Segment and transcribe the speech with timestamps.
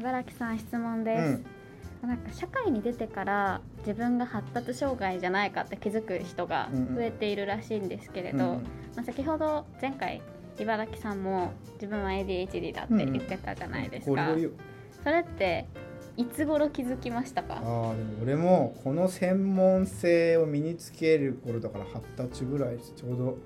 [0.00, 1.42] 茨城さん質問です、
[2.00, 8.42] なんか社会に出てから自分が発達障害じゃないかって気づく人が増えているらしいんですけれど、うん
[8.96, 10.22] まあ、先ほど前回
[10.58, 14.50] 茨城さんも自分は ADHD だって言ってたじゃないですか、ゴリゴリよ
[15.04, 15.66] それって
[16.16, 17.56] いつ頃気づきましたか？
[17.56, 23.38] ああでも俺もこの専門性を身につける頃だから二十歳ぐらいちょうど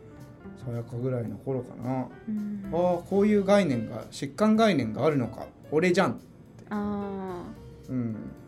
[0.65, 2.71] さやかぐらいの頃かな、うん。
[2.73, 5.49] ああこういう概念が疾患概念があるのか。
[5.73, 6.21] 俺じゃん
[6.71, 7.45] あ
[7.89, 8.17] うん。
[8.17, 8.45] ー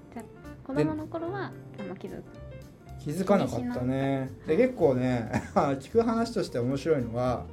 [0.67, 2.25] 子供の頃はあんま気づく
[2.99, 4.33] 気づかなかったね。
[4.49, 7.45] で結構ね 聞く話として面白いのは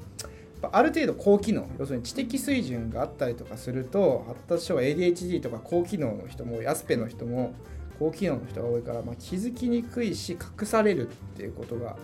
[0.71, 7.54] ある程度高機能要するに知的水準があったりとかすると発達障害 ADHD とか高機能の人もアスペの人も
[7.99, 11.98] 高機能の人が多いから、まあ、気づきにくいし隠されるっていうことが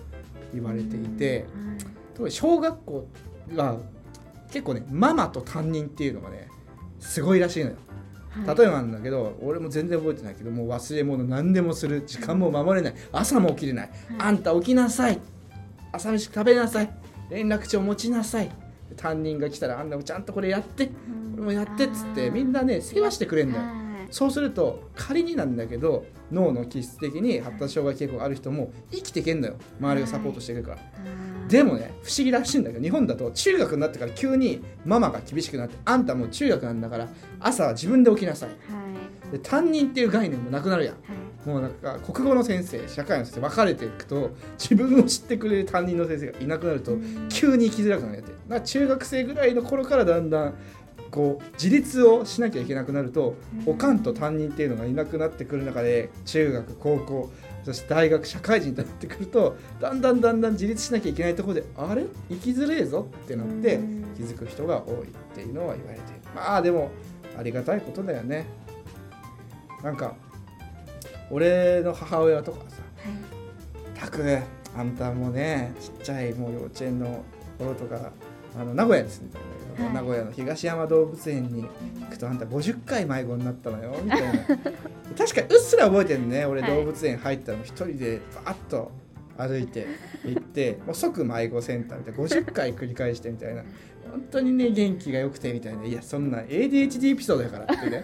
[0.53, 1.45] 言われていて
[2.14, 3.08] 特に小学校
[3.55, 3.78] は
[4.52, 6.50] 結構ねママと担任っていうのがね
[7.00, 7.76] すごいらしいのよ。
[7.78, 7.89] はい
[8.46, 13.00] 例えばなんだけど、俺も全然覚えてないけどもう忘れ物何でもする時間も守れない。
[13.12, 15.20] 朝も起きれない、あんた起きなさい。
[15.92, 16.90] 朝飯食べなさい。
[17.30, 18.52] 連絡帳持ちなさい。
[18.95, 20.86] 担任が来たらあんたもちゃんとこれやって。
[20.86, 21.31] うん。
[21.31, 23.64] これもやってっつってみんなね世話してくれんだよ。
[23.64, 24.08] はい。
[24.12, 29.56] そうすると仮になんだけど脳の気質的に発達障害傾向がある人も生きていけんのよ。
[29.80, 30.80] 周りがサポートしてくれるから、
[31.50, 37.08] でもね不思議らしいんだけど日本だと中学になってから急にママが厳しくなってあんたもう中学なんだから
[37.39, 38.50] 朝は自分で起きなさい。
[38.50, 39.31] はい。
[39.31, 40.94] で担任っていう概念もなくなるやん。
[40.94, 41.00] は
[41.45, 41.50] い。
[41.50, 46.97] もうなんか国語の先生社会の先生分かれていくと自分を知ってくれる担任の先生がいなくなると
[47.30, 48.31] 急に生きづらくなるやって。
[48.47, 50.53] だ中学生ぐらいの頃からだんだん
[51.09, 57.31] こう自立をしなきゃいけなくなるとおかんと担任っていうのがいなくなってくる中で中学高校
[57.70, 62.03] そして大学社会人となってくるとだんだんだんだん自立しなきゃいけないところであれ？
[62.28, 64.06] 生きづれえぞってなってうん。
[64.17, 66.22] 気づく人が多いっていうのは言われている。
[66.36, 66.90] まあでも
[67.38, 68.47] ありがたいことだよね。
[69.84, 70.16] なんか
[71.30, 73.09] 俺の母親とかさは
[73.96, 74.00] い。
[74.00, 74.40] たく
[74.75, 77.24] あんたもねちっちゃいもう幼稚園の
[77.59, 78.12] 頃とか
[78.56, 79.94] あの名古屋に住んでたんだけど、はい。
[79.94, 83.96] 名古屋の東山動物園に行くとあんた 50回迷子になったのよ。
[84.04, 84.32] みたいな。
[85.18, 86.46] 確かにうっすら覚えてるね。
[86.46, 86.76] 俺はい。
[86.76, 88.92] 動物園入ったの一人でバーッと
[89.38, 89.88] 歩いて
[90.26, 93.64] 行ってもう即迷子センターみたいな50回繰り返してみたいな
[94.12, 95.86] 本当にね元気が良くてみたいな。
[95.86, 98.03] いやそんな ADHD エピソードやからってね。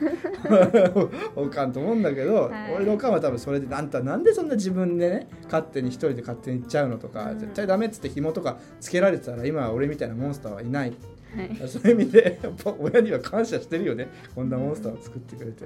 [1.36, 2.74] おかんと思うんだけど、はい。
[2.76, 7.40] 俺のおかんは多分それであんたなんでそんな自分でね勝手に一人で勝手に行っちゃうのとか、うん。
[7.40, 10.94] 絶対ダメっつって紐とかつけられてたら今は俺みたいなモンスターはいない。
[11.36, 11.56] はい。
[11.68, 14.08] そういう意味でやっぱ親には感謝してるよね。
[14.34, 15.66] こんなモンスターを作ってくれて、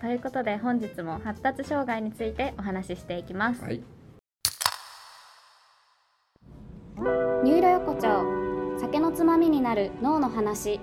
[0.00, 3.82] ということで本日も発達障害についてお話ししていきます、はい。
[7.42, 8.45] ニューロ横丁
[9.16, 10.78] つまみになる脳の話。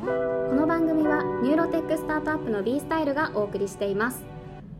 [0.00, 0.06] こ
[0.56, 4.24] の番組はニューロテックスタートアップの B スタイルがお送りしています。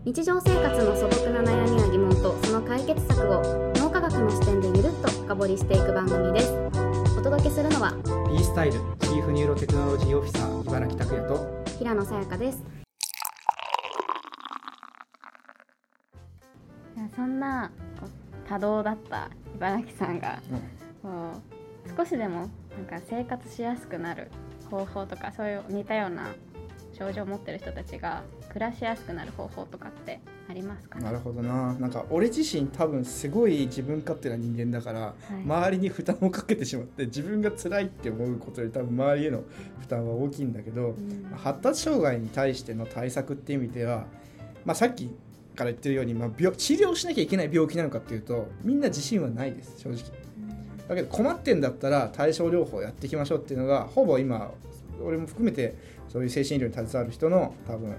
[0.04, 3.40] 日常生活の素朴な悩みや疑問とその解決策を
[3.76, 6.52] 脳科学の視点でゆるっと深掘りしていく番組です。
[7.16, 7.94] お届けするのは
[8.28, 12.64] B スタイルチーフニューロテクノロジーオフィサー茨城拓也と平野さやかです。
[17.14, 20.40] そんなこう多動だった茨城さんが
[21.02, 21.59] こう
[21.96, 24.30] 少しでもなんか生活しやすくなる
[24.70, 26.28] 方法とかそういう似たような
[26.92, 30.20] 症状を持ってる人たちが暮らしやすくなる方法とかって
[30.50, 31.72] ありますか、なるほどな。
[31.74, 39.44] なんか俺自身多分すごい自分勝手な人間だから、い周りに負担をかけてしまって自分が辛いって思うことより多分周りへの
[39.80, 41.30] 負担は大きいんだけど、うん。
[41.36, 44.06] 発達障害に対しての対策っていう意味では、
[44.64, 45.10] まあ、さっき
[45.56, 49.98] から言ってるように、まあ、病治療しなきゃいけない病気なのかっていうとみんな自信はないです正直
[50.90, 54.50] だけど困ってんだったら対症療法やっていきましょうっていうのがほぼ今
[55.00, 55.76] 俺も含めて
[56.08, 57.96] そういう精神医療に携わる人の多分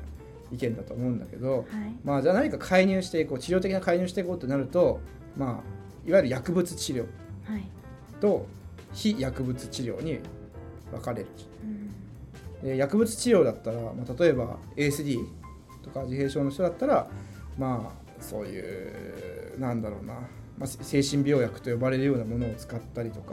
[0.52, 1.66] 意見だと思うんだけど、はい。
[2.03, 5.00] まあ、じゃあ何か介入していこう治療的な介入していこうとなると、
[5.38, 7.06] まあ、いわゆる薬物治療
[7.46, 7.63] はい。
[8.19, 8.46] と
[8.94, 10.19] 非薬物治療に
[10.92, 11.27] 分かれる。
[11.63, 12.68] うん。
[12.68, 15.18] で薬物治療だったら、まあ、例えば ASD
[15.81, 17.07] とか自閉症の人だったら
[17.57, 17.89] ま
[18.19, 20.16] あそういうなんだろうな、
[20.62, 23.31] まあ、精神病薬と呼ばれるようなものを使ったりとか、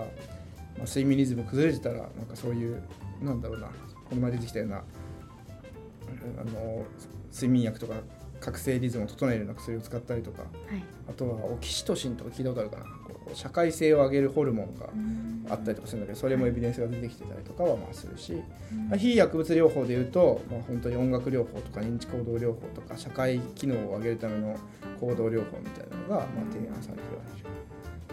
[0.79, 2.83] まあ、睡眠リズム崩れてたらなんかそういう
[3.21, 3.67] なんだろうな
[4.09, 6.87] この前出てきたようなあの
[7.31, 7.97] 睡眠薬とか
[8.41, 10.83] 覚醒リズムを整えるような薬を使ったりとかはい。
[11.11, 12.85] あとはオキシトシンとか聞いたことあるかな
[13.29, 15.29] こう社会性を上げるホルモンがうん。
[15.51, 18.43] あったりとかするんだけどそれもエビデンスが出てきてたりとかはまあするし、
[18.89, 24.57] まあ非薬物療法でいうと、まあ、本当に音楽療法とか認知行動療法とか社会機能を上げるための
[25.01, 27.49] 行動療法みたいなのがまあ提案されてるわけですよ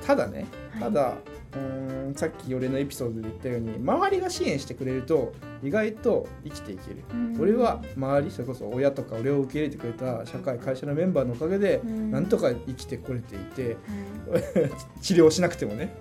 [0.06, 0.81] ただねはい。
[0.84, 1.13] ただ、
[1.54, 7.42] うーんさっき俺のエピソードで言ったように周りが支援してくれると意外と生きていける、うん。
[7.42, 12.12] 俺は周りそれこそ親とか俺を受け入れてくれた社会会社のメンバーのおかげでうん。
[12.12, 14.72] なんとか生きてこれていてはい。
[15.02, 15.96] 治療しなくてもね、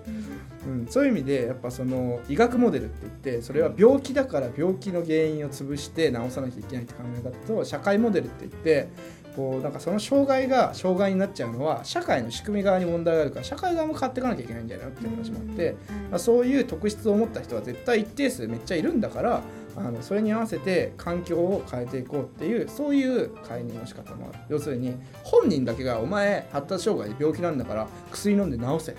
[0.65, 8.87] うん、そういう意味でやっぱその医学モデルって言ってそれは病気だから病気の原因を潰して治さなきゃいけないって考え方と社会モデルって言って
[9.35, 15.75] こうなんかその障害が障害になっちゃうのは社会の仕組み側に問題があるから社会側も変わっていかなきゃいけないんじゃないのっていう話もあって、
[16.09, 19.41] まあ、そういう特質を持った人は絶対一定数めっちゃいるんだから
[19.77, 24.43] あのそれに合わせて環境を変えていこうっていうそういう介入の仕方もある。
[24.47, 28.95] 要するに本人だけが「お前発達障害で病気なんだから薬飲んで治せ」っ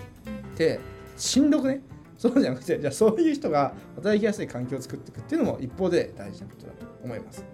[0.57, 0.79] て
[1.17, 1.83] しんどくね？
[2.17, 7.45] そうじゃなくてじゃあそういう人が働きやすい環境を作っていくっていうのも一方で大事なことだと思います。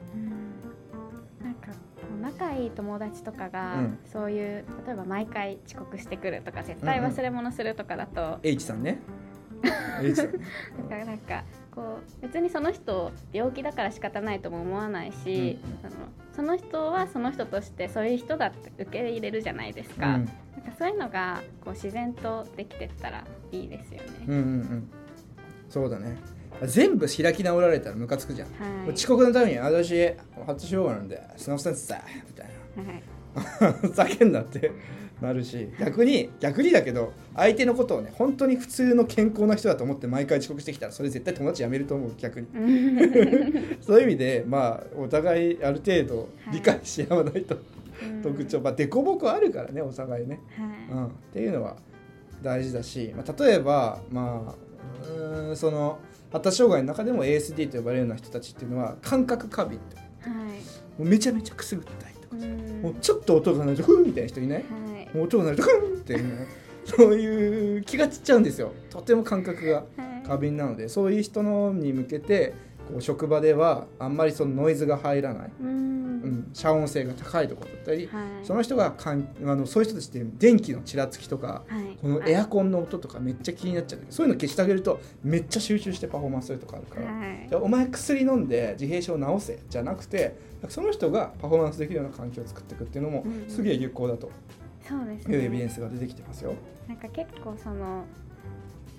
[1.42, 1.54] なん
[2.22, 3.98] 仲いい友達とかが、うん。
[4.04, 9.00] そういう例えば毎回遅刻してくるとか絶対忘れ物するとかだと、H さんね。
[10.00, 10.32] H さん。
[10.32, 10.38] だ
[10.88, 11.42] からなんか
[11.74, 15.86] こう別にその人病気だから仕方ないとも思わないし、うん。
[15.86, 15.96] あの
[16.32, 20.28] その人はその人としてそういう人だって受け入れるじゃないですか,、うん
[20.64, 24.08] なんかそういうのがこう自然とできてったらいいですよね。
[24.26, 24.90] うんうんうん。
[25.68, 26.16] そうだね。
[26.66, 28.48] 全部開き直られたらムカつくじゃん。
[28.48, 28.92] はい。
[28.92, 32.92] 遅刻のために私発達障害なんでスナフセンスさみたいな。
[32.92, 33.02] はい。
[33.80, 34.70] ふざけんなって
[35.22, 42.46] なるし逆に逆にだけど相手のことをね本当に普通の健康な人だと思って毎回遅刻してきたらそれ絶対友達辞めると思う逆に。
[43.80, 47.56] そういう意味でまあお互いある程度理解し合わないと、
[48.22, 48.60] 特徴。
[48.60, 50.40] まあ凸凹あるからねお互いね、
[50.90, 51.76] うはん、っていうのは
[52.42, 54.54] 大事だし、まあ、例えばまあ
[55.04, 55.98] うーんその
[56.32, 60.52] 発達障害の中でも ASD と呼ばれるような人たちっていうのは感覚過敏っていはい。
[60.52, 60.58] も
[61.00, 62.82] うめちゃめちゃくすぐったいとかうん。
[62.82, 64.58] もうちょっと音が鳴るとフーみたいな人いない？
[64.58, 65.16] はい。
[65.16, 66.22] もう音が鳴るとフンってね
[66.84, 68.72] そういう気が散っちゃうんですよ。
[68.90, 69.82] とても感覚がは
[70.24, 70.26] い。
[70.26, 72.54] 過敏なのでそういう人のに向けて
[72.92, 75.68] こう職場ではあんまりそのノイズが入らない、うん。
[76.22, 78.46] うん、遮音性が高いところだったりはい。
[78.46, 81.96] その人がかんあのそういう人たちって電気のちらつきとかはい。
[82.00, 87.06] このエアコンの音とかめっちゃ気になっちゃうそういうの消してあげるとめっちゃ集中してパフォーマンスするとかあるから。
[87.06, 87.48] はい。
[87.54, 90.36] お前薬飲んで自閉症を治せじゃなくて
[90.68, 94.30] その人がパフォーマンスできるような環境を作っていくっていうのもうんすげえ有効だと
[94.86, 96.54] そうですいうエビデンねスが出てきてますよ。
[96.88, 98.04] なんか結構そのまあ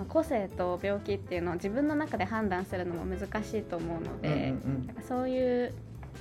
[0.07, 5.03] 個性と病気っていうのを自分の中で判断するのも難しいと思うので、うんうんうん。
[5.07, 5.73] そういう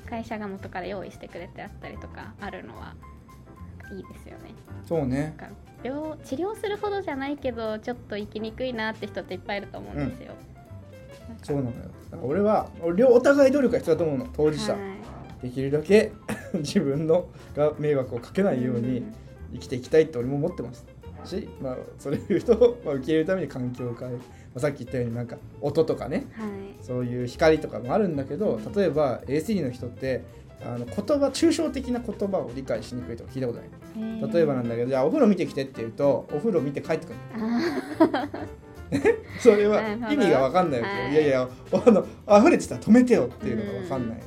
[0.08, 2.94] 会社が元から用意してくれてあったりとかあるのは
[3.92, 4.54] いいですよね。
[4.86, 5.34] そうね。
[5.82, 10.34] 病治療するほどじゃないけどちょっと生きにくいなって人っていっぱいいると思うんですよ。
[11.28, 11.38] なん。
[11.38, 11.74] かそうなのよ。
[12.10, 15.02] だから俺は俺お互い努力が必要だと思うの当事者、はい。
[15.42, 16.12] できるだけ
[16.54, 17.26] 自分の
[17.56, 19.04] が迷惑をかけないように
[19.54, 20.86] 生きていきたいって俺も思ってます
[21.26, 24.24] し、まあ、そういう人をまあ受け入れるために環境を変える、ま
[24.56, 26.26] あ、さっき言ったようになんか音とかね。
[26.32, 26.84] はい。
[26.84, 30.24] そういう光とかもあるんだけど例えば ACD の人って
[30.64, 34.32] あの言葉抽象的な言葉を理解しにくいとか聞いたことない。
[34.32, 37.16] 例えばなんだけどじゃあお風呂見てきてって言うとお風呂見て帰ってくる。
[38.12, 38.28] あ
[39.40, 39.80] それは
[40.10, 41.12] 意味が分かんないわけよ、はい。
[41.12, 42.06] い、やいやあの
[42.40, 44.22] 溢れてたら止めてよっていうのが分かんない、ね。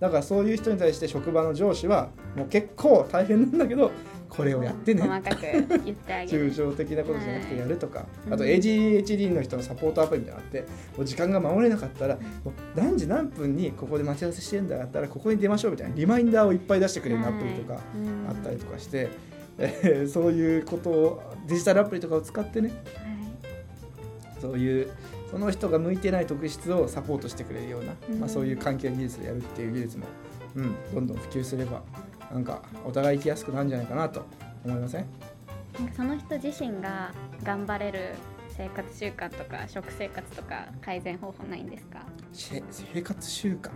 [0.00, 3.90] だからそういう人に対して職場の上司はもう結構大変なんだけど
[4.28, 5.02] これをやってね。
[5.02, 5.42] 細かく
[5.84, 6.52] 言ってあげる。
[6.52, 8.08] 抽象的なことじゃなくてやるとか、はい。
[8.32, 8.50] あとうん。
[8.50, 10.60] ADHD の人のサポートアプリみたいなあって
[10.96, 17.80] もう時間が守れなかったらもう何時何分にここで待ち合わせしてるんだったらここに出ましょうみたいなリマインダーをいっぱい出してくれるアプリとか
[18.28, 19.10] あったりとかして、
[19.58, 24.40] え ーそういうことをデジタルアプリとかを使ってねはい。
[24.40, 24.88] そういう
[25.30, 30.04] その人が向いてない特質をサポートしてくれるような、うんまあ、そういう関係技術でやるっていう技術も、
[30.54, 31.82] うん、どんどん普及すれば
[32.34, 34.26] なんかお互い生きやすくなるんじゃないかなと
[34.64, 35.06] 思いません？
[35.96, 37.12] その人自身が
[37.42, 38.14] 頑張れる
[38.56, 42.00] 生活習慣とか食生活とか改善方法ないんですか？
[42.32, 42.60] 生
[43.02, 43.68] 活習慣？
[43.68, 43.70] い。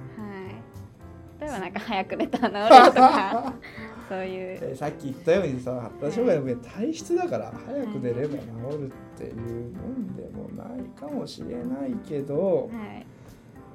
[1.40, 3.54] 例えばなんか早く寝たら治るとか
[4.08, 4.58] そういう。
[4.60, 8.38] えーさっき言ったようにさ発達障害の上体質だから早く出れば治
[8.78, 13.06] るっていうもんでもないかもしれないけどはい。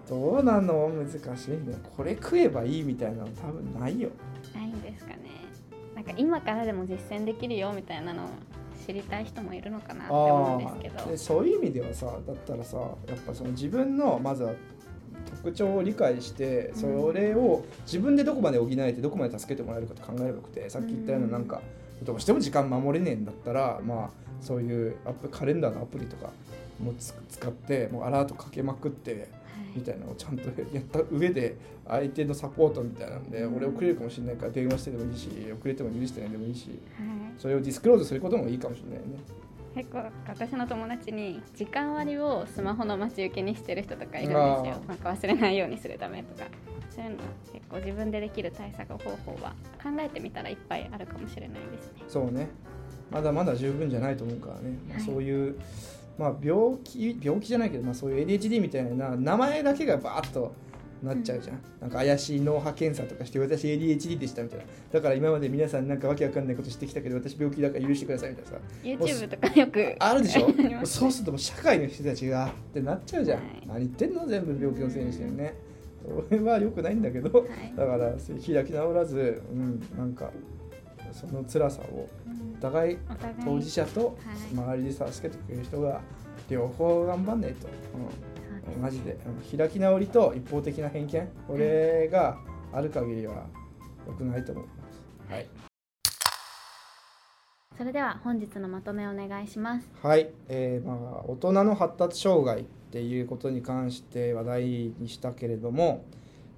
[0.09, 0.89] どうなの？
[0.89, 4.09] 難しいんだよこれ食えばいいみたいなの多分ないよ
[6.05, 8.27] なんか今からでも実践できるよみたいなのを
[8.85, 11.09] 知りたい人もいるのかなって思うんですけど。
[11.09, 14.53] でそういう意味ではさだったらさやっぱその自分のまずは
[15.41, 21.61] 特徴を理解してそれを自分でどこまで補えてどこまで助けてもらえるかと考えればよくてさっき言ったようななんか
[22.03, 24.09] どうしても時間守れねえんだったらまあ
[24.41, 26.31] そういうアップカレンダーのアプリとか
[26.79, 29.29] もつ使ってもうアラートかけまくって
[29.75, 31.55] みたいなのをちゃんとやった上で
[31.87, 36.77] 相手のサポートみたいなんで俺遅れるかもしれないから電話してでもいいし遅れても許してないでもいいしはい。
[37.37, 39.17] それをディスクローズすることもいいかもしれないね。
[39.75, 44.35] 結構私の友達に時間割をスマホの待ち受けにしてる人とかいるんですよ。
[44.87, 46.47] なんか忘れないようにするためとか。
[46.95, 47.17] そういうの
[47.51, 52.03] 結構自分でできる対策方法は考えてみたらいっぱいあるかもしれないですね。
[52.07, 52.49] そうね。
[53.09, 55.03] まだまだ十分じゃないと思うからね、まあ、はい。
[55.03, 55.55] そういう、
[56.17, 60.53] まあ、病気病気じゃないけど、まあ、そういう ADHD みたいな名前だけがバーッと
[61.01, 64.65] なっちゃうじゃん、なんか怪しい脳波検査とかして私 ADHD でしたみたいな。
[64.91, 70.47] だから今まで皆さんなんかわけわかんないことしてきたけど私病気だから許してくださいみたいなさ YouTube とかよくあるでしょ？
[70.85, 73.63] そうすると社会の人たちがってなっちゃうじゃん、はい。
[73.67, 74.25] 何言ってんの？
[74.27, 75.55] 全部病気のせいにしてるね
[76.29, 77.29] それは良くないんだけど、
[77.73, 77.77] い。
[77.77, 80.31] だから開き直らず、うん、なんか
[81.13, 82.55] その辛さをうん。
[82.57, 82.97] お互い
[83.43, 84.55] 当事者とはい。
[84.55, 86.01] 周りで助けてくれる人が
[86.49, 87.67] 両方頑張んないと、そ
[88.75, 89.17] うん、マジで。
[89.51, 89.57] うん。
[89.57, 91.29] 開き直りと一方的な偏見。
[91.47, 92.37] これが
[92.71, 93.45] ある限りは
[94.07, 94.71] 良くないと思いま
[95.29, 95.33] す。
[95.33, 95.47] はい。
[97.77, 99.89] それでは本日のまとめをお願いします。
[100.01, 104.63] はい、えーまあ、大人の発達障害っていうことに関して話題
[104.99, 106.05] にしたけれども、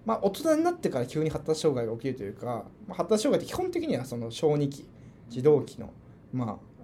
[0.06, 4.86] まあ、大人になってから急に発達障害が起きるというか、まあ、発達障害って基本的にはその小児期
[5.30, 5.92] 児童期の、
[6.32, 6.76] まあ、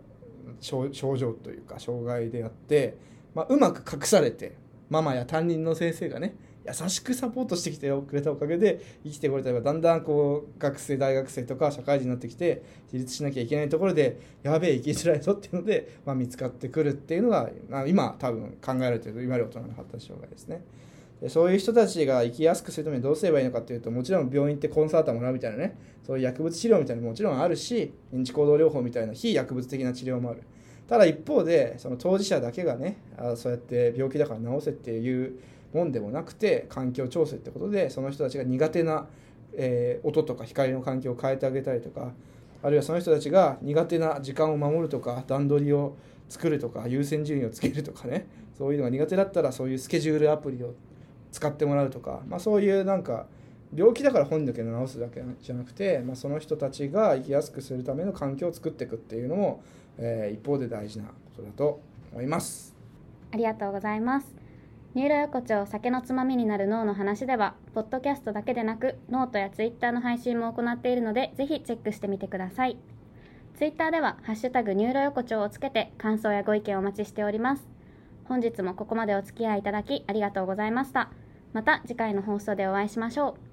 [0.61, 2.97] 症状というか障害であって、
[3.35, 4.55] まあ、うまく隠されて
[4.89, 6.35] ママや担任の先生がね
[6.67, 17.49] 優しくサポートしてきてくれたおかげで生きてこれたらだんだんこう学生大学生とか社会人になってきて自立しなきゃいけないところでやべえ生きづらいぞっていうので、まあ、見つかってくるっていうのが
[17.87, 20.61] 今多分考えられてるいわゆる大人の発達障害ですね。
[21.27, 25.77] そういう人たちが生きやすくするためにどうすればいいのかっていうともちろん病院ってコンサータもらうみたいなね。
[26.05, 30.41] そういう薬物治療みたいなのももちろんあるし認知行動療法みたいな非薬物的な治療もある。
[30.87, 35.39] ただ一方でその当事者だけがねあそうやって病気だから治せっていう
[35.73, 39.07] もんでもなくて環境調整ってことでその人たちが苦手な、
[39.53, 42.11] えー音とか光の環境を変えてあげたりとか
[42.63, 45.95] あるいはその人たちが苦手な時間を守るとか段取りを
[46.29, 48.27] 作るとか優先順位をつけるとかね。
[48.57, 50.75] そういうのが苦手だったらそういうスケジュールアプリを
[51.31, 53.25] 使ってもらうとか、まあ、そういうなんか
[53.73, 59.63] 病気だから本人だけ治すだけじゃなくて、まあ、その人たちが生きやすくするための環境を作っていくっていうのも、
[59.97, 61.79] えー一方で大事なことだと
[62.11, 62.75] 思います。
[63.31, 64.41] ありがとうございます。
[64.93, 72.77] ニューロ横丁酒のつまみになる脳の話では、ポッドキャストだけでなく、ノートやツイッターの配信も行っているので、ぜひチェックしてみてください。
[73.55, 77.69] ツイッターでは、ハッシュタグニューロ横丁をつけて、感想やご意見をお待ちしております。
[78.25, 81.20] 本日もここまでお付き合いいただき、ありがとうございました。
[81.53, 83.50] また次回の放送でお会いしましょう。